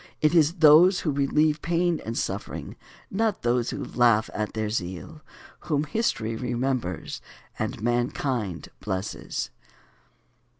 [0.19, 2.75] It is those who relieve pain and suffering,
[3.11, 5.21] not those who laugh at their zeal,
[5.59, 7.21] whom history remembers
[7.59, 9.51] and mankind blesses.